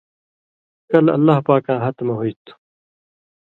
[0.89, 2.53] کلہۡ اللہ پاکاں ہتہۡ مہ ہُوئ تُھو،